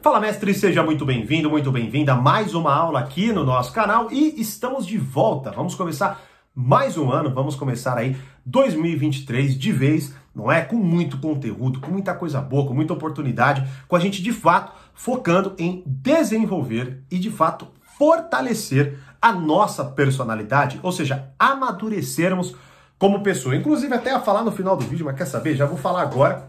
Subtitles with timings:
[0.00, 4.12] Fala, mestre, seja muito bem-vindo, muito bem-vinda a mais uma aula aqui no nosso canal
[4.12, 5.50] e estamos de volta.
[5.50, 6.22] Vamos começar
[6.54, 8.16] mais um ano, vamos começar aí
[8.46, 10.62] 2023 de vez, não é?
[10.62, 14.72] Com muito conteúdo, com muita coisa boa, com muita oportunidade, com a gente de fato
[14.94, 17.66] focando em desenvolver e de fato
[17.98, 22.54] fortalecer a nossa personalidade, ou seja, amadurecermos
[23.00, 23.56] como pessoa.
[23.56, 25.56] Inclusive, até a falar no final do vídeo, mas quer saber?
[25.56, 26.48] Já vou falar agora.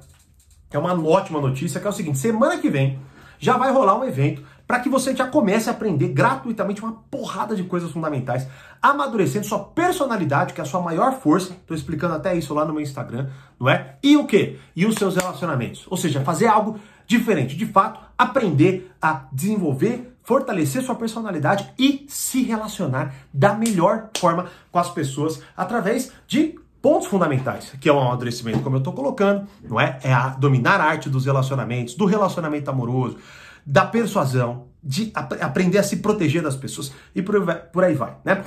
[0.72, 3.00] É uma ótima notícia, que é o seguinte: semana que vem
[3.40, 7.56] já vai rolar um evento para que você já comece a aprender gratuitamente uma porrada
[7.56, 8.48] de coisas fundamentais,
[8.80, 11.54] amadurecendo sua personalidade, que é a sua maior força.
[11.54, 13.30] Estou explicando até isso lá no meu Instagram,
[13.60, 13.96] não é?
[14.04, 14.60] E o quê?
[14.76, 15.88] E os seus relacionamentos.
[15.90, 22.44] Ou seja, fazer algo diferente, de fato, aprender a desenvolver, fortalecer sua personalidade e se
[22.44, 28.62] relacionar da melhor forma com as pessoas através de pontos fundamentais, que é o amadurecimento,
[28.62, 30.00] como eu estou colocando, não é?
[30.04, 33.18] É a dominar a arte dos relacionamentos, do relacionamento amoroso,
[33.66, 38.16] da persuasão, de ap aprender a se proteger das pessoas e por, por aí vai,
[38.24, 38.44] né?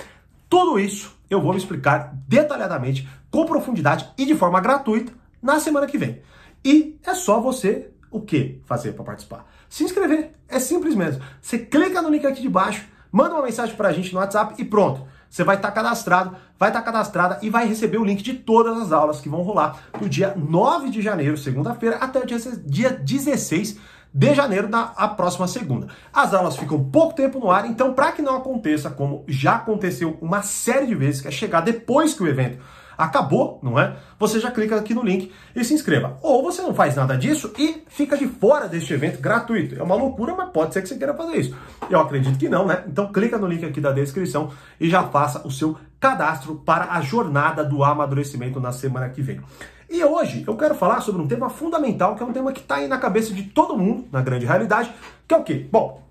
[0.49, 5.97] Tudo isso eu vou explicar detalhadamente, com profundidade e de forma gratuita na semana que
[5.97, 6.21] vem.
[6.65, 9.47] E é só você o que fazer para participar?
[9.69, 10.33] Se inscrever.
[10.49, 11.23] É simples mesmo.
[11.41, 14.55] Você clica no link aqui de baixo, manda uma mensagem para a gente no WhatsApp
[14.59, 15.07] e pronto.
[15.33, 18.35] Você vai estar tá cadastrado, vai estar tá cadastrada e vai receber o link de
[18.35, 22.39] todas as aulas que vão rolar do dia 9 de janeiro, segunda-feira, até o dia,
[22.67, 23.79] dia 16
[24.13, 25.89] de janeiro da a próxima segunda.
[26.13, 30.19] As aulas ficam pouco tempo no ar, então para que não aconteça como já aconteceu
[30.21, 32.59] uma série de vezes, que é chegar depois que o evento
[32.97, 33.97] acabou, não é?
[34.19, 36.17] Você já clica aqui no link e se inscreva.
[36.23, 39.79] Ou você não faz nada disso e fica de fora deste evento gratuito.
[39.79, 41.57] É uma loucura, mas pode ser que você queira fazer isso.
[41.89, 42.85] Eu acredito que não, né?
[42.87, 47.01] Então clica no link aqui da descrição e já faça o seu cadastro para a
[47.01, 49.41] jornada do amadurecimento na semana que vem.
[49.89, 52.77] E hoje eu quero falar sobre um tema fundamental, que é um tema que está
[52.77, 54.91] aí na cabeça de todo mundo, na grande realidade,
[55.29, 55.69] que é o quê?
[55.71, 56.03] Bom,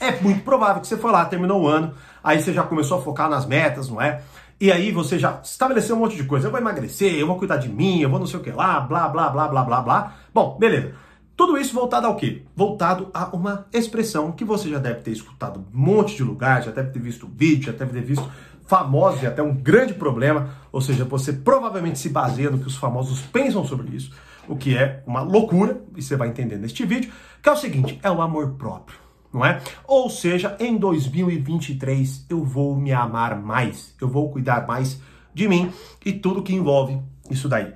[0.00, 3.02] é muito provável que você foi lá, terminou o ano, aí você já começou a
[3.02, 4.20] focar nas metas, não é?
[4.64, 6.46] E aí você já estabeleceu um monte de coisa.
[6.46, 8.80] Eu vou emagrecer, eu vou cuidar de mim, eu vou não sei o que lá,
[8.80, 10.14] blá, blá, blá, blá, blá, blá.
[10.32, 10.94] Bom, beleza.
[11.36, 12.44] Tudo isso voltado ao quê?
[12.56, 16.70] Voltado a uma expressão que você já deve ter escutado um monte de lugar, já
[16.70, 18.26] deve ter visto vídeo, já deve ter visto
[18.66, 20.48] famosos e até um grande problema.
[20.72, 24.12] Ou seja, você provavelmente se baseia no que os famosos pensam sobre isso,
[24.48, 27.12] o que é uma loucura, e você vai entender neste vídeo,
[27.42, 29.03] que é o seguinte, é o amor próprio
[29.34, 29.60] não é?
[29.84, 35.00] Ou seja, em 2023 eu vou me amar mais, eu vou cuidar mais
[35.34, 35.72] de mim
[36.06, 37.74] e tudo que envolve isso daí.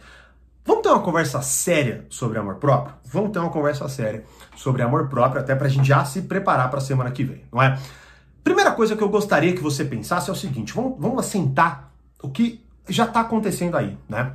[0.64, 2.94] Vamos ter uma conversa séria sobre amor próprio?
[3.04, 4.22] Vamos ter uma conversa séria
[4.54, 7.42] sobre amor próprio, até para a gente já se preparar para a semana que vem,
[7.52, 7.78] não é?
[8.44, 11.90] Primeira coisa que eu gostaria que você pensasse é o seguinte: vamos, vamos assentar
[12.22, 14.34] o que já está acontecendo aí, né?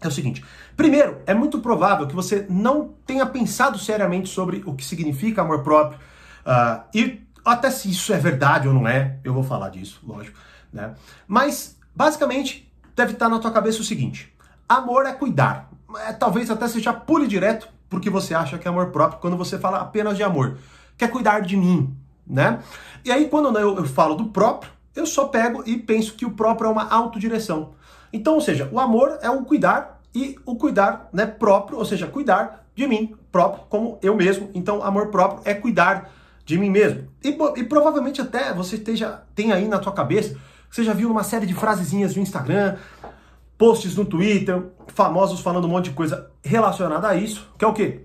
[0.00, 0.44] É o seguinte:
[0.76, 5.62] primeiro, é muito provável que você não tenha pensado seriamente sobre o que significa amor
[5.62, 5.98] próprio,
[6.46, 10.38] Uh, e até se isso é verdade ou não é, eu vou falar disso, lógico.
[10.72, 10.94] Né?
[11.26, 14.34] Mas, basicamente, deve estar na tua cabeça o seguinte:
[14.68, 15.70] amor é cuidar.
[16.06, 19.36] É, talvez até você já pule direto porque você acha que é amor próprio quando
[19.36, 20.58] você fala apenas de amor.
[20.96, 22.60] Quer cuidar de mim, né?
[23.04, 26.32] E aí, quando eu, eu falo do próprio, eu só pego e penso que o
[26.32, 27.74] próprio é uma autodireção.
[28.12, 32.06] Então, ou seja, o amor é o cuidar e o cuidar né, próprio, ou seja,
[32.06, 34.50] cuidar de mim próprio como eu mesmo.
[34.54, 36.10] Então, amor próprio é cuidar
[36.48, 37.06] de mim mesmo.
[37.22, 37.28] E,
[37.60, 40.34] e provavelmente até você esteja, tem aí na tua cabeça,
[40.70, 42.76] você já viu uma série de frasezinhas no Instagram,
[43.58, 47.74] posts no Twitter, famosos falando um monte de coisa relacionada a isso, que é o
[47.74, 48.00] quê?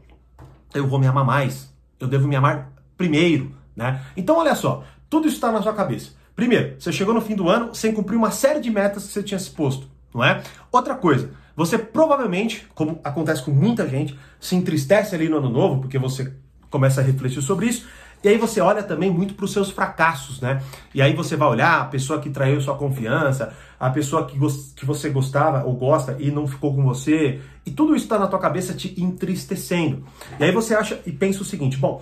[0.74, 4.02] Eu vou me amar mais, eu devo me amar primeiro, né?
[4.18, 6.12] Então olha só, tudo isso está na sua cabeça.
[6.36, 9.24] Primeiro, você chegou no fim do ano sem cumprir uma série de metas que você
[9.24, 10.44] tinha se posto, não é?
[10.70, 15.80] Outra coisa, você provavelmente, como acontece com muita gente, se entristece ali no ano novo,
[15.80, 16.34] porque você
[16.70, 17.88] começa a refletir sobre isso,
[18.24, 20.64] e aí você olha também muito para os seus fracassos, né?
[20.94, 24.40] E aí você vai olhar a pessoa que traiu sua confiança, a pessoa que,
[24.76, 28.28] que você gostava ou gosta e não ficou com você, e tudo isso está na
[28.28, 30.06] tua cabeça te entristecendo.
[30.40, 32.02] E aí você acha e pensa o seguinte: bom,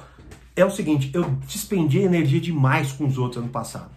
[0.56, 3.90] é o seguinte, eu despendi energia demais com os outros ano passado.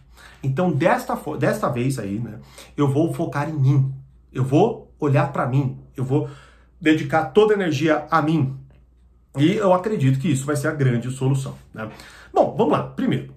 [0.42, 2.38] Então, desta, desta vez aí, né,
[2.76, 3.94] eu vou focar em mim.
[4.32, 5.78] Eu vou olhar para mim.
[5.96, 6.28] Eu vou
[6.80, 8.54] dedicar toda a energia a mim.
[9.36, 11.56] E eu acredito que isso vai ser a grande solução.
[11.72, 11.88] Né?
[12.32, 12.84] Bom, vamos lá.
[12.84, 13.34] Primeiro,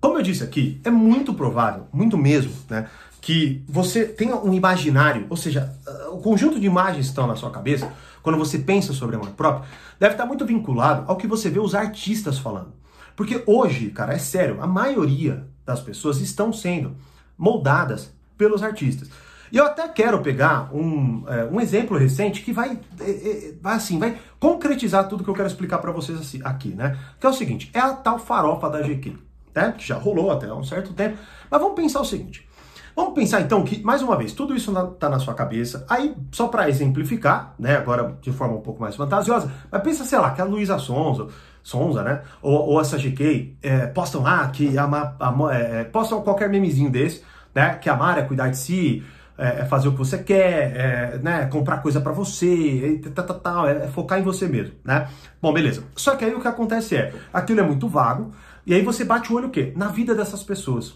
[0.00, 2.88] como eu disse aqui, é muito provável, muito mesmo, né,
[3.20, 5.72] que você tenha um imaginário, ou seja,
[6.10, 9.64] o conjunto de imagens que estão na sua cabeça, quando você pensa sobre amor próprio,
[10.00, 12.72] deve estar muito vinculado ao que você vê os artistas falando.
[13.14, 16.96] Porque hoje, cara, é sério, a maioria das pessoas estão sendo
[17.38, 19.08] moldadas pelos artistas.
[19.52, 23.98] E eu até quero pegar um, é, um exemplo recente que vai, é, é, assim,
[23.98, 26.98] vai concretizar tudo que eu quero explicar para vocês aqui, né?
[27.20, 29.14] Que é o seguinte, é a tal farofa da GQ,
[29.54, 29.74] né?
[29.76, 31.18] Que já rolou até há um certo tempo.
[31.50, 32.48] Mas vamos pensar o seguinte.
[32.96, 35.84] Vamos pensar então que, mais uma vez, tudo isso está na sua cabeça.
[35.86, 40.18] Aí, só para exemplificar, né, agora de forma um pouco mais fantasiosa, mas pensa, sei
[40.18, 41.26] lá, que a Luísa Sonza,
[41.62, 46.22] Sonza, né, ou, ou essa GK, é, postam lá que a, a, a é, postam
[46.22, 47.22] qualquer memezinho desse,
[47.54, 49.02] né, que amar é cuidar de si,
[49.42, 53.40] é, é fazer o que você quer, é, né, comprar coisa para você, tal, tal,
[53.40, 55.08] tal, é focar em você mesmo, né?
[55.40, 55.82] Bom, beleza.
[55.96, 58.30] Só que aí o que acontece é, aquilo é muito vago,
[58.64, 59.72] e aí você bate o olho o quê?
[59.76, 60.94] Na vida dessas pessoas.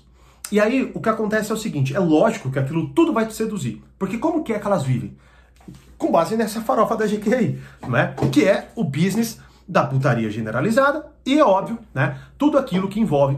[0.53, 3.35] E aí o que acontece é o seguinte, é lógico que aquilo tudo vai te
[3.35, 5.17] seduzir, porque como que é que elas vivem?
[5.99, 7.59] Com base nessa farofa da GQ
[7.89, 8.15] né?
[8.31, 12.21] Que é o business da putaria generalizada e é óbvio, né?
[12.39, 13.37] Tudo aquilo que envolve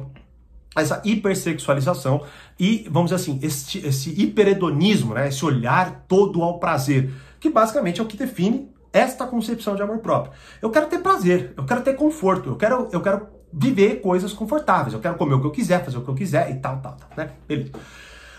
[0.76, 2.22] essa hipersexualização
[2.58, 5.28] e, vamos dizer assim, esse, esse hiperedonismo, né?
[5.28, 7.10] Esse olhar todo ao prazer,
[7.40, 10.32] que basicamente é o que define esta concepção de amor próprio.
[10.60, 14.94] Eu quero ter prazer, eu quero ter conforto, eu quero, eu quero viver coisas confortáveis,
[14.94, 16.96] eu quero comer o que eu quiser, fazer o que eu quiser e tal, tal,
[16.96, 17.30] tal, né?
[17.46, 17.72] Beleza.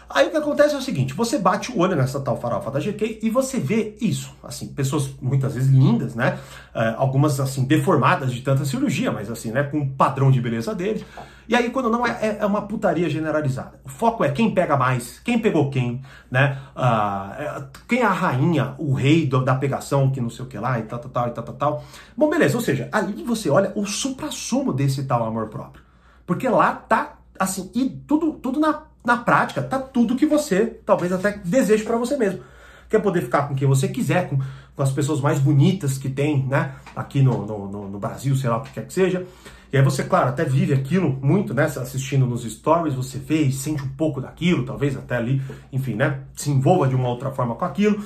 [0.10, 2.80] Aí o que acontece é o seguinte, você bate o olho nessa tal farofa da
[2.80, 6.40] GK e você vê isso, assim, pessoas muitas vezes lindas, né?
[6.74, 10.74] Uh, algumas, assim, deformadas de tanta cirurgia, mas assim, né, com o padrão de beleza
[10.74, 11.06] deles.
[11.48, 13.80] E aí, quando não, é, é uma putaria generalizada.
[13.84, 16.02] O foco é quem pega mais, quem pegou quem,
[16.32, 16.58] né?
[16.76, 20.58] Uh, quem é a rainha, o rei do, da pegação, que não sei o que
[20.58, 21.84] lá, e tal, tal, tal, e tal, tal, tal.
[22.18, 25.84] Bom, beleza, ou seja, ali você olha o supra-sumo desse tal amor próprio.
[26.26, 31.12] Porque lá tá, assim, e tudo, tudo na na prática, tá tudo que você talvez
[31.12, 32.42] até deseje para você mesmo.
[32.90, 34.40] Quer poder ficar com quem você quiser, com,
[34.76, 36.74] com as pessoas mais bonitas que tem, né?
[36.96, 39.26] Aqui no, no, no, Brasil, sei lá o que quer que seja.
[39.72, 41.66] E aí você, claro, até vive aquilo muito, né?
[41.66, 45.40] Assistindo nos stories, você vê e sente um pouco daquilo, talvez até ali,
[45.72, 46.22] enfim, né?
[46.36, 48.04] Se envolva de uma outra forma com aquilo.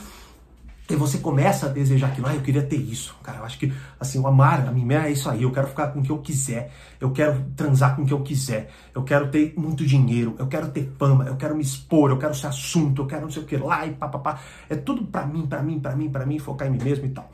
[0.89, 3.15] E você começa a desejar aquilo, ah, eu queria ter isso.
[3.23, 5.43] Cara, eu acho que, assim, o amar a mim é isso aí.
[5.43, 6.71] Eu quero ficar com o que eu quiser.
[6.99, 8.69] Eu quero transar com o que eu quiser.
[8.93, 10.35] Eu quero ter muito dinheiro.
[10.37, 11.23] Eu quero ter fama.
[11.23, 12.09] Eu quero me expor.
[12.09, 13.01] Eu quero ser assunto.
[13.01, 14.41] Eu quero não sei o que lá e papapá.
[14.69, 17.09] É tudo pra mim, pra mim, pra mim, pra mim, focar em mim mesmo e
[17.09, 17.31] tal.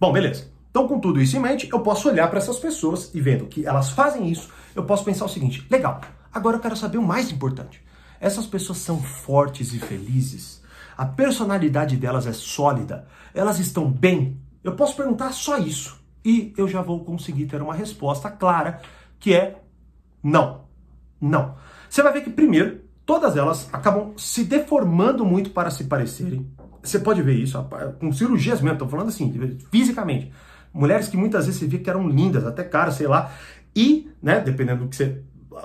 [0.00, 0.50] Bom, beleza.
[0.70, 3.66] Então, com tudo isso em mente, eu posso olhar para essas pessoas e vendo que
[3.66, 6.00] elas fazem isso, eu posso pensar o seguinte: legal,
[6.32, 7.82] agora eu quero saber o mais importante.
[8.20, 10.62] Essas pessoas são fortes e felizes
[10.96, 14.40] a personalidade delas é sólida, elas estão bem?
[14.64, 18.80] Eu posso perguntar só isso e eu já vou conseguir ter uma resposta clara
[19.18, 19.60] que é
[20.22, 20.64] não.
[21.20, 21.54] Não.
[21.88, 26.50] Você vai ver que primeiro, todas elas acabam se deformando muito para se parecerem.
[26.82, 27.62] Você pode ver isso
[27.98, 30.32] com cirurgias mesmo, estou falando assim, fisicamente.
[30.72, 33.32] Mulheres que muitas vezes você via que eram lindas, até caras, sei lá.
[33.74, 35.22] E, né, dependendo do que você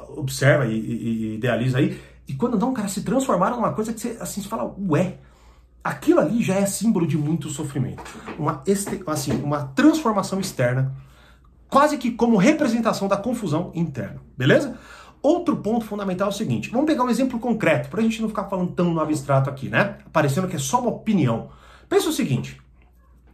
[0.09, 1.99] observa e, e, e idealiza aí,
[2.31, 5.17] e quando não, cara, se transformaram numa coisa que você, assim, você fala, ué,
[5.83, 8.01] aquilo ali já é símbolo de muito sofrimento.
[8.39, 10.95] Uma, este, assim, uma transformação externa,
[11.67, 14.77] quase que como representação da confusão interna, beleza?
[15.21, 18.29] Outro ponto fundamental é o seguinte, vamos pegar um exemplo concreto, para a gente não
[18.29, 19.97] ficar falando tão no abstrato aqui, né?
[20.13, 21.49] Parecendo que é só uma opinião.
[21.89, 22.61] Pensa o seguinte,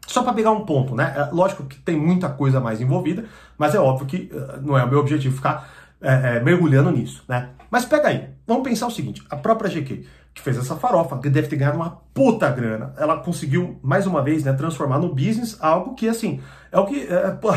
[0.08, 1.14] só para pegar um ponto, né?
[1.16, 3.26] É, lógico que tem muita coisa mais envolvida,
[3.60, 5.70] mas é óbvio que uh, não é o meu objetivo ficar
[6.02, 7.50] é, é, mergulhando nisso, né?
[7.70, 11.30] Mas pega aí, vamos pensar o seguinte: a própria GQ, que fez essa farofa, que
[11.30, 15.58] deve ter ganhado uma puta grana, ela conseguiu, mais uma vez, né, transformar no business
[15.60, 16.42] algo que, assim,
[16.72, 17.08] é o que.
[17.08, 17.54] É, pô,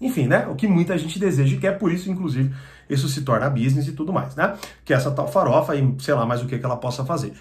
[0.00, 0.46] enfim, né?
[0.48, 2.54] O que muita gente deseja e quer, por isso, inclusive,
[2.88, 4.54] isso se torna business e tudo mais, né?
[4.84, 7.32] Que é essa tal farofa e sei lá mais o que, que ela possa fazer.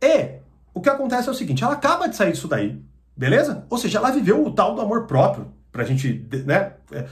[0.00, 0.38] E
[0.72, 2.80] o que acontece é o seguinte: ela acaba de sair disso daí,
[3.16, 3.64] beleza?
[3.70, 6.74] Ou seja, ela viveu o tal do amor próprio, pra gente, né?
[6.92, 7.06] É,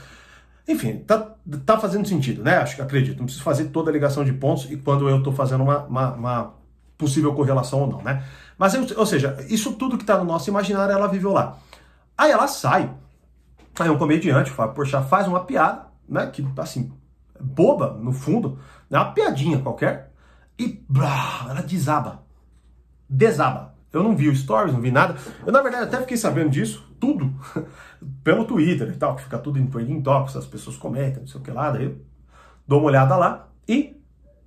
[0.67, 2.57] enfim, tá, tá fazendo sentido, né?
[2.57, 3.17] Acho que acredito.
[3.17, 6.13] Não preciso fazer toda a ligação de pontos e quando eu estou fazendo uma, uma,
[6.13, 6.53] uma,
[6.97, 8.23] possível correlação ou não, né?
[8.57, 11.57] Mas, ou seja, isso tudo que está no nosso imaginário, ela viveu lá.
[12.17, 12.89] Aí ela sai,
[13.77, 16.27] aí um comediante, o Fábio Porchat, faz uma piada, né?
[16.27, 16.93] Que, assim,
[17.39, 18.57] boba, no fundo,
[18.89, 18.97] né?
[18.99, 20.11] Uma piadinha qualquer,
[20.57, 22.23] e blá, ela desaba.
[23.09, 23.73] Desaba.
[23.91, 25.15] Eu não vi o stories, não vi nada.
[25.45, 27.33] Eu, na verdade, até fiquei sabendo disso, tudo,
[28.23, 31.41] pelo Twitter e tal, que fica tudo em trending topics, as pessoas comentam, não sei
[31.41, 31.97] o que lá, daí eu
[32.65, 34.01] dou uma olhada lá e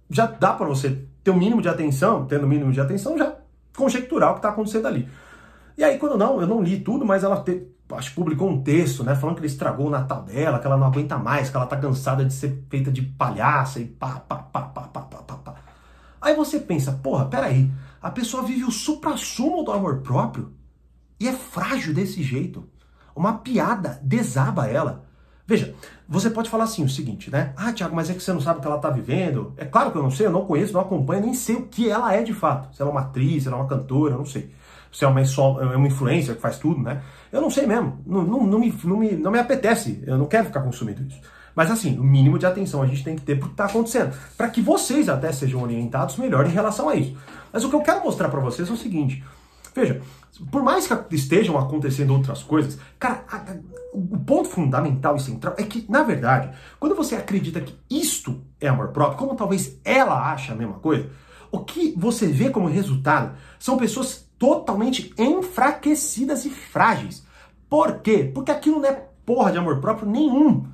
[0.09, 3.19] já dá para você ter o um mínimo de atenção, tendo o mínimo de atenção,
[3.19, 3.37] já
[3.77, 5.07] conjecturar o que está acontecendo ali.
[5.77, 8.63] E aí, quando não, eu não li tudo, mas ela te, acho que publicou um
[8.63, 11.57] texto, né, falando que ele estragou o Natal dela, que ela não aguenta mais, que
[11.59, 15.19] ela tá cansada de ser feita de palhaça e pá, pá, pá, pá, pá, pá,
[15.19, 15.55] pá, pá.
[16.23, 17.71] Aí você pensa, porra, peraí,
[18.01, 20.57] a pessoa vive o supra-sumo do amor próprio
[21.18, 22.64] e é frágil desse jeito.
[23.14, 25.04] Uma piada desaba ela.
[25.46, 25.75] Veja,
[26.08, 27.52] você pode falar assim o seguinte, né?
[27.56, 29.54] Ah, Tiago, mas é que você não sabe o que ela está vivendo.
[29.56, 31.88] É claro que eu não sei, eu não conheço, não acompanho, nem sei o que
[31.88, 32.75] ela é de fato.
[32.75, 34.50] Se ela é uma atriz, se ela é uma cantora, não sei.
[34.92, 37.02] Se é uma, é uma que faz tudo, né?
[37.30, 38.00] Eu não sei mesmo.
[38.04, 40.02] Não, não, não, me, não, me, não me apetece.
[40.06, 41.20] Eu não quero ficar consumindo isso.
[41.54, 44.16] Mas assim, o mínimo de atenção a gente tem que ter pro que está acontecendo.
[44.37, 47.16] Para que vocês até sejam orientados melhor em relação a isso.
[47.52, 49.23] Mas o que eu quero mostrar para vocês é o seguinte.
[49.76, 50.00] Veja,
[50.50, 53.56] por mais que estejam acontecendo outras coisas, cara, a, a,
[53.92, 58.68] o ponto fundamental e central é que, na verdade, quando você acredita que isto é
[58.68, 61.11] amor próprio, como talvez ela ache a mesma coisa,
[61.52, 67.23] o que você vê como resultado são pessoas totalmente enfraquecidas e frágeis.
[67.68, 68.30] Por quê?
[68.35, 70.66] Porque aquilo não é porra de amor próprio nenhum.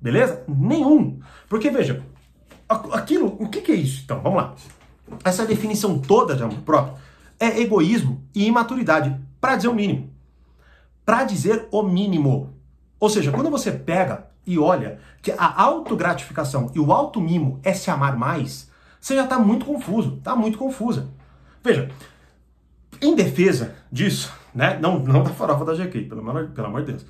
[0.00, 0.44] Beleza?
[0.46, 1.18] Nenhum.
[1.48, 2.04] Porque, veja,
[2.68, 4.02] aquilo, o que, que é isso?
[4.04, 4.54] Então, vamos lá.
[5.24, 7.02] Essa definição toda de amor próprio
[7.38, 10.10] é egoísmo e imaturidade, para dizer o mínimo.
[11.04, 12.54] Para dizer o mínimo.
[12.98, 17.90] Ou seja, quando você pega e olha que a autogratificação e o auto-mimo é se
[17.90, 21.08] amar mais, você já está muito confuso, está muito confusa.
[21.62, 21.90] Veja,
[23.00, 24.78] em defesa disso, né?
[24.80, 27.06] Não, não da farofa da GK, pelo amor, pelo amor de Deus.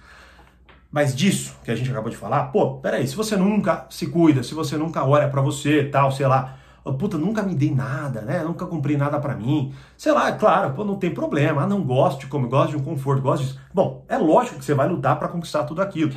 [0.90, 4.42] Mas disso que a gente acabou de falar, pô, peraí, se você nunca se cuida,
[4.42, 6.56] se você nunca olha para você, tal, sei lá,
[6.92, 8.42] puta, nunca me dei nada, né?
[8.42, 9.72] Nunca comprei nada para mim.
[9.96, 11.62] Sei lá, é claro, pô, não tem problema.
[11.62, 13.60] Ah, não gosto de como, gosto de um conforto, gosto disso.
[13.72, 16.12] Bom, é lógico que você vai lutar para conquistar tudo aquilo.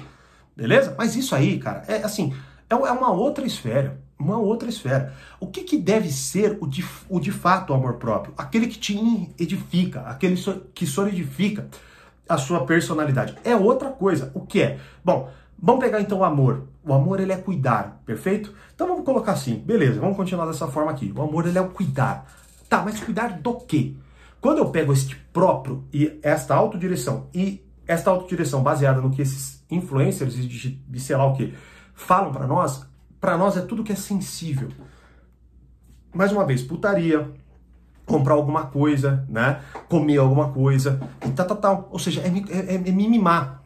[0.55, 0.93] Beleza?
[0.97, 2.33] Mas isso aí, cara, é assim,
[2.69, 3.99] é, é uma outra esfera.
[4.19, 5.13] Uma outra esfera.
[5.39, 8.33] O que, que deve ser o de, o de fato o amor próprio?
[8.35, 8.97] Aquele que te
[9.39, 10.35] edifica, aquele
[10.73, 11.67] que solidifica
[12.27, 13.37] a sua personalidade.
[13.43, 14.31] É outra coisa.
[14.33, 14.79] O que é?
[15.05, 15.29] Bom,
[15.61, 16.63] vamos pegar então o amor.
[16.83, 18.53] O amor ele é cuidar, perfeito?
[18.73, 21.13] Então vamos colocar assim, beleza, vamos continuar dessa forma aqui.
[21.15, 22.25] O amor ele é o cuidar.
[22.69, 23.93] Tá, mas cuidar do quê?
[24.39, 29.63] Quando eu pego este próprio e esta autodireção e esta autodireção baseada no que esses
[29.69, 31.53] influencers de, de sei lá o que
[31.93, 32.85] falam para nós,
[33.19, 34.69] para nós é tudo que é sensível.
[36.13, 37.29] Mais uma vez, putaria,
[38.05, 39.61] comprar alguma coisa, né?
[39.87, 41.89] Comer alguma coisa e tal, tal, tal.
[41.91, 43.63] Ou seja, é, é, é mimimar.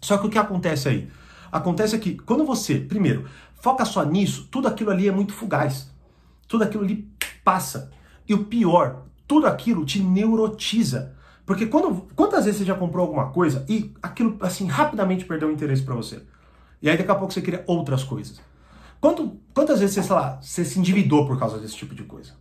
[0.00, 1.10] Só que o que acontece aí?
[1.50, 3.28] Acontece que quando você, primeiro,
[3.60, 5.90] foca só nisso, tudo aquilo ali é muito fugaz.
[6.46, 7.08] Tudo aquilo ali
[7.44, 7.90] passa.
[8.28, 11.14] E o pior, tudo aquilo te neurotiza.
[11.44, 15.52] Porque quando, quantas vezes você já comprou alguma coisa e aquilo assim rapidamente perdeu o
[15.52, 16.22] interesse para você?
[16.82, 18.40] E aí daqui a pouco você queria outras coisas.
[19.00, 22.34] Quanto, quantas vezes você, sei lá, você se endividou por causa desse tipo de coisa?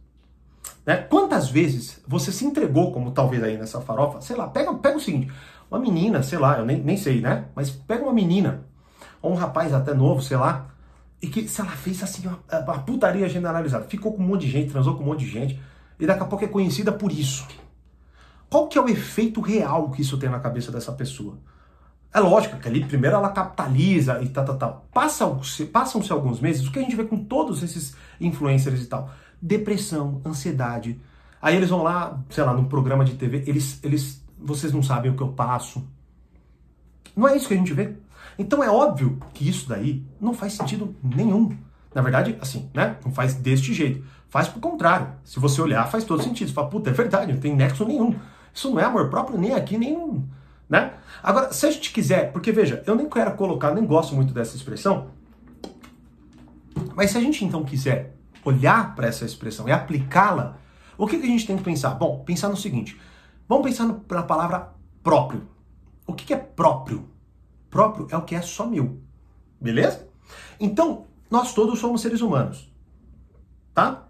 [0.85, 0.97] Né?
[0.97, 5.01] Quantas vezes você se entregou, como talvez aí nessa farofa, sei lá, pega, pega o
[5.01, 5.31] seguinte,
[5.69, 7.45] uma menina, sei lá, eu nem, nem sei, né?
[7.55, 8.65] Mas pega uma menina
[9.21, 10.67] ou um rapaz até novo, sei lá,
[11.21, 14.51] e que, se ela fez assim, uma, uma putaria generalizada, ficou com um monte de
[14.51, 15.59] gente, transou com um monte de gente,
[15.99, 17.45] e daqui a pouco é conhecida por isso.
[18.49, 21.37] Qual que é o efeito real que isso tem na cabeça dessa pessoa?
[22.13, 24.85] É lógico que ali primeiro ela capitaliza e tal, tal, tal.
[24.93, 29.09] Passam-se passam alguns meses, o que a gente vê com todos esses influencers e tal?
[29.41, 30.99] Depressão, ansiedade.
[31.41, 35.11] Aí eles vão lá, sei lá, num programa de TV, eles, eles, vocês não sabem
[35.11, 35.85] o que eu passo.
[37.15, 37.95] Não é isso que a gente vê?
[38.37, 41.55] Então é óbvio que isso daí não faz sentido nenhum.
[41.93, 42.97] Na verdade, assim, né?
[43.03, 44.03] Não faz deste jeito.
[44.29, 45.07] Faz pro contrário.
[45.23, 46.47] Se você olhar, faz todo sentido.
[46.47, 48.15] Você fala, puta, é verdade, não tem nexo nenhum.
[48.53, 50.23] Isso não é amor próprio nem aqui, nem.
[50.69, 50.93] Né?
[51.23, 54.55] Agora, se a gente quiser, porque veja, eu nem quero colocar, nem gosto muito dessa
[54.55, 55.09] expressão,
[56.95, 60.57] mas se a gente então quiser olhar para essa expressão e aplicá-la,
[60.97, 61.91] o que, que a gente tem que pensar?
[61.91, 62.99] Bom, pensar no seguinte:
[63.47, 65.47] vamos pensar no, na palavra próprio.
[66.05, 67.07] O que, que é próprio?
[67.69, 68.99] próprio é o que é só meu.
[69.59, 70.07] Beleza?
[70.59, 72.71] Então, nós todos somos seres humanos.
[73.73, 74.07] Tá?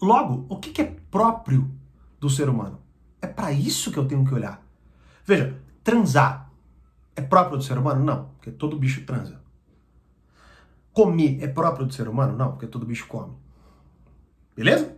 [0.00, 1.70] Logo, o que é próprio
[2.18, 2.80] do ser humano?
[3.20, 4.61] É para isso que eu tenho que olhar.
[5.24, 6.50] Veja, transar
[7.14, 8.04] é próprio do ser humano?
[8.04, 9.40] Não, porque todo bicho transa.
[10.92, 12.36] Comer é próprio do ser humano?
[12.36, 13.32] Não, porque todo bicho come.
[14.54, 14.96] Beleza?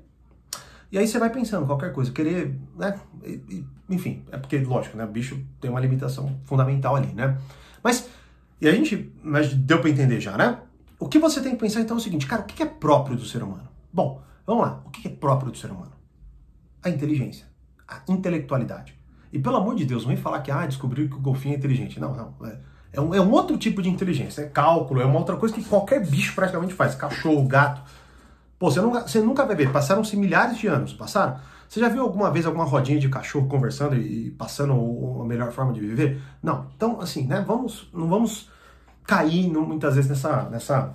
[0.91, 2.99] E aí você vai pensando, qualquer coisa, querer, né?
[3.89, 5.05] Enfim, é porque, lógico, né?
[5.05, 7.37] O bicho tem uma limitação fundamental ali, né?
[7.83, 8.09] Mas,
[8.61, 10.61] e a gente, mas deu para entender já, né?
[10.99, 13.17] O que você tem que pensar então é o seguinte, cara, o que é próprio
[13.17, 13.69] do ser humano?
[13.93, 15.93] Bom, vamos lá, o que é próprio do ser humano?
[16.83, 17.47] A inteligência,
[17.87, 18.97] a intelectualidade.
[19.35, 21.59] E pelo amor de Deus, não vem falar que, ah, descobriu que o golfinho é
[21.59, 21.99] inteligente.
[21.99, 22.47] Não, não.
[22.47, 22.57] É,
[22.93, 25.65] é, um, é um outro tipo de inteligência, é cálculo, é uma outra coisa que
[25.65, 26.95] qualquer bicho praticamente faz.
[26.95, 27.83] Cachorro, gato.
[28.61, 31.37] Pô, você nunca, você nunca vai ver, passaram-se milhares de anos, passaram?
[31.69, 34.73] Você já viu alguma vez alguma rodinha de cachorro conversando e passando
[35.21, 36.23] a melhor forma de viver?
[36.41, 36.69] Não.
[36.77, 38.49] Então, assim, né, vamos, não vamos
[39.05, 40.93] cair muitas vezes nessa, nessa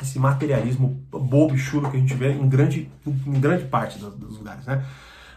[0.00, 4.14] esse materialismo bobo e chulo que a gente vê em grande, em grande parte dos,
[4.14, 4.82] dos lugares, né?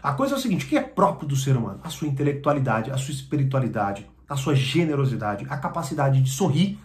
[0.02, 1.80] A coisa é o seguinte, o que é próprio do ser humano?
[1.84, 6.78] A sua intelectualidade, a sua espiritualidade, a sua generosidade, a capacidade de sorrir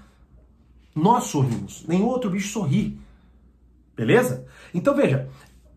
[0.94, 3.00] Nós sorrimos, nenhum outro bicho sorri.
[3.96, 4.46] Beleza?
[4.74, 5.30] Então veja,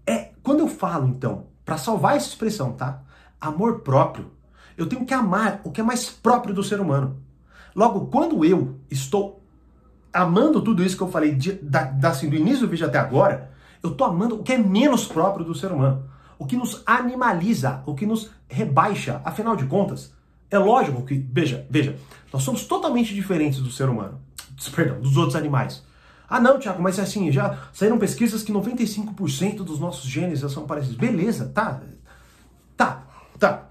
[0.06, 3.02] é quando eu falo então, para salvar essa expressão, tá?
[3.40, 4.30] Amor próprio.
[4.76, 7.22] Eu tenho que amar o que é mais próprio do ser humano.
[7.74, 9.42] Logo, quando eu estou
[10.12, 12.98] amando tudo isso que eu falei de, da, da, assim, do início do vídeo até
[12.98, 13.50] agora,
[13.82, 16.10] eu estou amando o que é menos próprio do ser humano.
[16.40, 19.20] O que nos animaliza, o que nos rebaixa.
[19.26, 20.14] Afinal de contas,
[20.50, 21.98] é lógico que, veja, veja,
[22.32, 24.18] nós somos totalmente diferentes do ser humano.
[24.74, 25.84] Perdão, dos outros animais.
[26.26, 30.66] Ah não, Tiago, mas assim, já saíram pesquisas que 95% dos nossos genes já são
[30.66, 30.96] parecidos.
[30.96, 31.82] Beleza, tá.
[32.74, 33.02] Tá,
[33.38, 33.66] tá.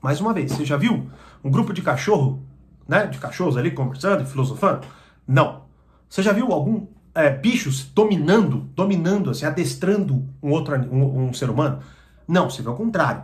[0.00, 1.10] Mais uma vez, você já viu
[1.42, 2.44] um grupo de cachorro,
[2.86, 3.08] né?
[3.08, 4.86] De cachorros ali conversando e filosofando?
[5.26, 5.62] Não.
[6.08, 11.48] Você já viu algum é, bichos dominando, dominando, assim, adestrando um outro um, um ser
[11.48, 11.80] humano?
[12.28, 13.22] Não, você vê o contrário.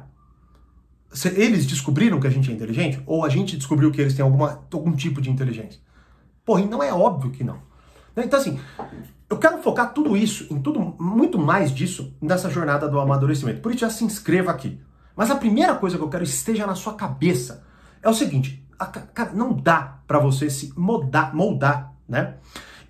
[1.36, 3.02] Eles descobriram que a gente é inteligente?
[3.04, 5.78] Ou a gente descobriu que eles têm alguma, algum tipo de inteligência?
[6.42, 7.58] Porra, não é óbvio que não.
[8.16, 8.24] Né?
[8.24, 8.58] Então, assim,
[9.28, 13.60] eu quero focar tudo isso, em tudo, muito mais disso, nessa jornada do amadurecimento.
[13.60, 14.80] Por isso, já se inscreva aqui.
[15.14, 17.62] Mas a primeira coisa que eu quero que esteja na sua cabeça
[18.02, 22.36] é o seguinte: a, cara, não dá para você se moldar, moldar né?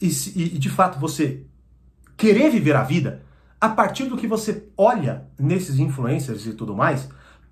[0.03, 1.45] E, e, de fato você
[2.17, 3.23] querer viver a vida
[3.61, 7.09] a partir do que você olha nesses influencers e tudo mais.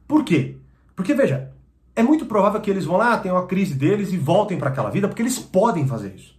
[0.09, 0.57] Por quê?
[0.97, 1.53] Porque veja,
[1.95, 4.91] é muito provável que eles vão lá, tenham a crise deles e voltem para aquela
[4.91, 6.37] vida, porque eles podem fazer isso.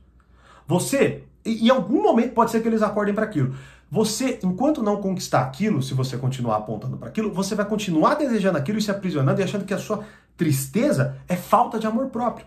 [0.68, 3.56] Você, em algum momento pode ser que eles acordem para aquilo.
[3.90, 8.58] Você, enquanto não conquistar aquilo, se você continuar apontando para aquilo, você vai continuar desejando
[8.58, 12.46] aquilo e se aprisionando e achando que a sua tristeza é falta de amor próprio.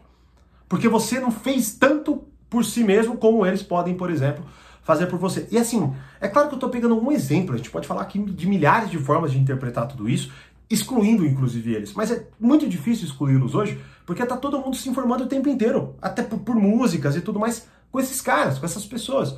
[0.69, 4.45] Porque você não fez tanto por si mesmo como eles podem, por exemplo,
[4.85, 5.49] fazer por você.
[5.51, 8.17] E assim, é claro que eu estou pegando um exemplo, a gente pode falar aqui
[8.17, 10.31] de milhares de formas de interpretar tudo isso,
[10.71, 11.93] excluindo inclusive eles.
[11.95, 15.97] Mas é muito difícil excluí-los hoje, porque tá todo mundo se informando o tempo inteiro,
[16.01, 19.37] até por, por músicas e tudo mais, com esses caras, com essas pessoas.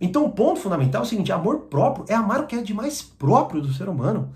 [0.00, 2.72] Então o ponto fundamental é o seguinte: amor próprio é amar o que é de
[2.72, 4.32] mais próprio do ser humano.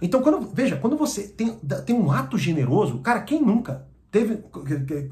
[0.00, 4.42] Então, quando, veja, quando você tem, tem um ato generoso, cara, quem nunca teve,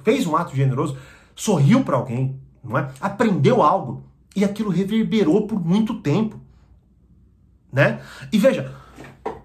[0.02, 0.96] fez um ato generoso,
[1.40, 2.90] sorriu para alguém, não é?
[3.00, 4.04] Aprendeu algo
[4.36, 6.38] e aquilo reverberou por muito tempo,
[7.72, 8.02] né?
[8.30, 8.74] E veja,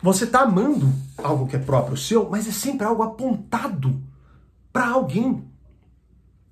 [0.02, 4.04] você está amando algo que é próprio seu, mas é sempre algo apontado
[4.74, 5.46] para alguém.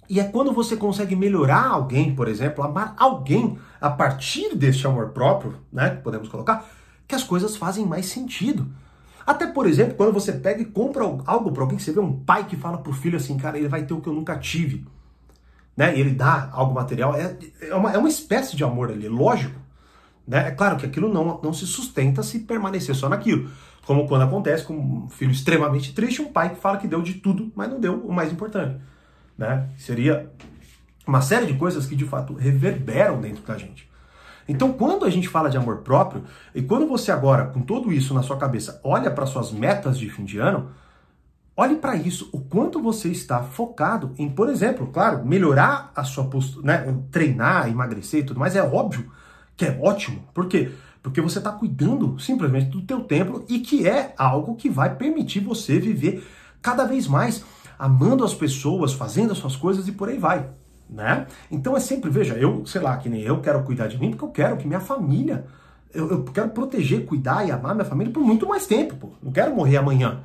[0.10, 5.10] E é quando você consegue melhorar alguém, por exemplo, amar alguém a partir deste amor
[5.10, 6.66] próprio, né, podemos colocar,
[7.06, 8.66] que as coisas fazem mais sentido.
[9.28, 12.46] Até, por exemplo, quando você pega e compra algo para alguém, você vê um pai
[12.46, 14.86] que fala pro filho assim, cara, ele vai ter o que eu nunca tive.
[15.76, 15.98] Né?
[15.98, 19.60] E ele dá algo material, é, é, uma, é uma espécie de amor ali, lógico.
[20.28, 20.48] Né?
[20.48, 23.50] É claro que aquilo não, não se sustenta se permanecer só naquilo.
[23.86, 27.16] Como quando acontece com um filho extremamente triste, um pai que fala que deu de
[27.16, 28.80] tudo, mas não deu o mais importante
[29.38, 29.70] né?
[29.78, 30.32] Seria
[31.06, 33.90] uma série de coisas que de fato reverberam dentro da gente.
[34.48, 38.14] Então, quando a gente fala de amor próprio, e quando você agora, com tudo isso
[38.14, 40.72] na sua cabeça, olha para suas metas de fim de ano,
[41.56, 46.26] olhe para isso, o quanto você está focado em, por exemplo, claro, melhorar a sua
[46.26, 46.98] postura, né?
[47.12, 49.12] treinar, emagrecer e tudo mais, é óbvio
[49.56, 50.24] que é ótimo.
[50.34, 50.72] Por quê?
[51.02, 55.42] Porque você está cuidando simplesmente do teu tempo e que é algo que vai permitir
[55.42, 56.26] você viver
[56.62, 57.44] cada vez mais
[57.78, 60.50] amando as pessoas, fazendo as suas coisas e por aí vai.
[60.90, 61.28] Né?
[61.52, 64.24] Então é sempre, veja, eu, sei lá, que nem eu quero cuidar de mim porque
[64.24, 65.46] eu quero que minha família,
[65.94, 69.10] eu, eu quero proteger, cuidar e amar minha família por muito mais tempo, pô.
[69.22, 70.22] Não quero morrer amanhã.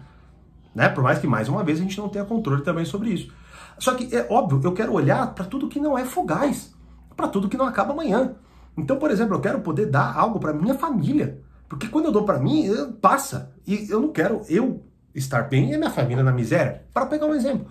[0.79, 0.89] Né?
[0.89, 3.33] Por mais que mais uma vez a gente não tenha controle também sobre isso.
[3.81, 6.73] Só que é óbvio, eu quero olhar para tudo que não é fugaz,
[7.17, 8.37] para tudo que não acaba amanhã.
[8.77, 12.23] Então, por exemplo, eu quero poder dar algo para minha família, porque quando eu dou
[12.23, 12.71] para mim,
[13.03, 13.53] passa.
[13.67, 16.85] E eu não quero eu estar bem e a minha família na miséria.
[16.95, 17.67] Para pegar um exemplo.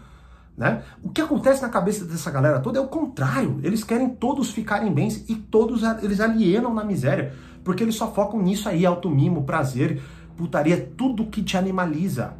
[0.57, 0.83] Né?
[1.01, 3.61] O que acontece na cabeça dessa galera toda é o contrário.
[3.63, 7.33] Eles querem todos ficarem bem e todos eles alienam na miséria.
[7.63, 10.01] Porque eles só focam nisso aí, automimo, prazer,
[10.35, 12.35] putaria, tudo que te animaliza.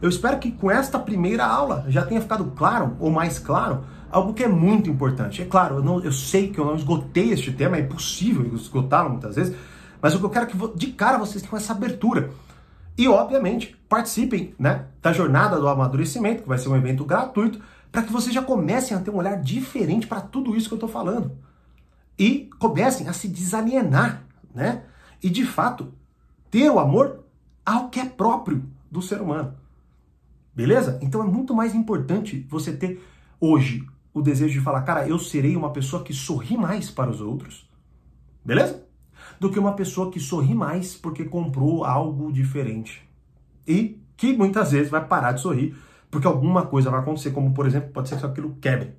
[0.00, 4.34] Eu espero que com esta primeira aula já tenha ficado claro, ou mais claro, algo
[4.34, 5.42] que é muito importante.
[5.42, 9.10] É claro, eu, não, eu sei que eu não esgotei este tema, é impossível esgotá-lo
[9.10, 9.56] muitas vezes,
[10.00, 12.30] mas o que eu quero é que de cara vocês tenham essa abertura.
[12.98, 17.60] E, obviamente, participem né, da jornada do amadurecimento, que vai ser um evento gratuito,
[17.92, 20.76] para que vocês já comecem a ter um olhar diferente para tudo isso que eu
[20.76, 21.32] estou falando.
[22.18, 24.22] E comecem a se desalienar,
[24.54, 24.82] né?
[25.22, 25.92] E, de fato,
[26.50, 27.24] ter o amor
[27.64, 29.54] ao que é próprio do ser humano.
[30.56, 30.98] Beleza?
[31.02, 33.00] Então é muito mais importante você ter
[33.38, 37.20] hoje o desejo de falar, cara, eu serei uma pessoa que sorri mais para os
[37.20, 37.68] outros.
[38.44, 38.86] Beleza?
[39.38, 43.06] do que uma pessoa que sorri mais porque comprou algo diferente.
[43.66, 45.76] E que muitas vezes vai parar de sorrir
[46.10, 48.94] porque alguma coisa vai acontecer, como por exemplo, pode ser que aquilo quebre.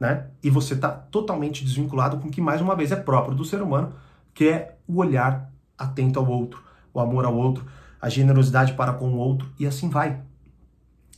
[0.00, 0.28] né?
[0.42, 3.62] E você está totalmente desvinculado com o que, mais uma vez, é próprio do ser
[3.62, 3.92] humano,
[4.32, 6.62] que é o olhar atento ao outro,
[6.94, 7.66] o amor ao outro,
[8.00, 10.22] a generosidade para com o outro, e assim vai.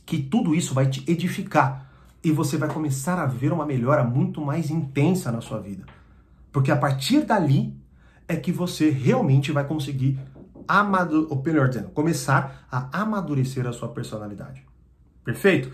[0.05, 1.89] Que tudo isso vai te edificar
[2.23, 5.85] e você vai começar a ver uma melhora muito mais intensa na sua vida.
[6.51, 7.75] Porque a partir dali
[8.27, 10.19] é que você realmente vai conseguir
[10.67, 14.65] amadurecer, ou melhor dizendo, começar a amadurecer a sua personalidade.
[15.23, 15.71] Perfeito?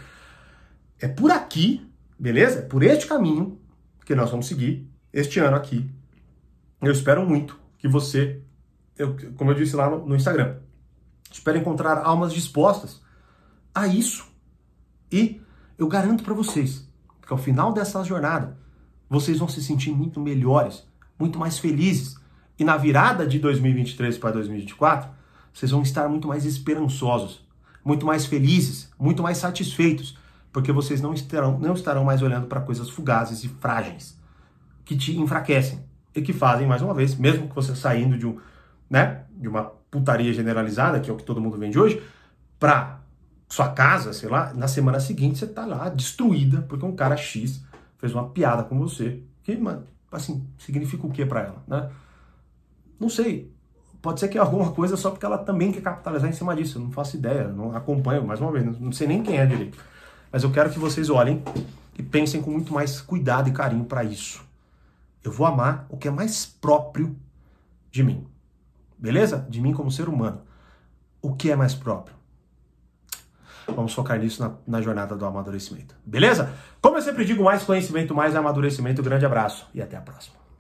[1.00, 1.88] É por aqui,
[2.18, 2.60] beleza?
[2.60, 3.60] É por este caminho
[4.06, 5.90] que nós vamos seguir este ano aqui.
[6.82, 8.42] Eu espero muito que você,
[8.98, 10.58] eu, como eu disse lá no, no Instagram,
[11.32, 13.02] espero encontrar almas dispostas
[13.82, 14.26] a isso.
[15.12, 15.42] E
[15.78, 16.88] eu garanto para vocês
[17.26, 18.58] que ao final dessa jornada,
[19.10, 20.88] vocês vão se sentir muito melhores,
[21.20, 22.16] muito mais felizes.
[22.58, 25.10] E na virada de 2023 para 2024,
[25.54, 27.46] vocês vão estar muito mais esperançosos,
[27.84, 30.18] muito mais felizes, muito mais satisfeitos,
[30.54, 34.18] porque vocês não estarão, não estarão mais olhando para coisas fugazes e frágeis
[34.86, 35.84] que te enfraquecem
[36.16, 38.40] e que fazem, mais uma vez, mesmo que você saindo de, um,
[38.90, 42.02] né, de uma putaria generalizada, que é o que todo mundo vende hoje,
[42.58, 43.02] para
[43.48, 47.64] sua casa, sei lá, na semana seguinte você tá lá destruída porque um cara X
[47.98, 49.22] fez uma piada com você.
[49.44, 51.90] Que, mano, assim, significa o que para ela, né?
[53.00, 53.54] Não sei.
[54.02, 56.78] Pode ser que é alguma coisa só porque ela também quer capitalizar em cima disso.
[56.78, 59.78] Eu não faço ideia, não acompanho, mais uma vez, não sei nem quem é direito.
[60.32, 61.42] Mas eu quero que vocês olhem
[61.98, 64.46] e pensem com muito mais cuidado e carinho para isso.
[65.24, 67.16] Eu vou amar o que é mais próprio
[67.92, 68.28] de mim.
[68.98, 69.46] Beleza?
[69.50, 70.42] De mim como ser humano.
[71.22, 72.17] O que é mais próprio?
[73.76, 75.96] Vamos focar nisso na, na, jornada do amadurecimento.
[76.06, 76.54] Beleza?
[76.82, 79.04] Como eu sempre digo, mais conhecimento, mais amadurecimento.
[79.04, 80.47] Grande abraço e até a próxima.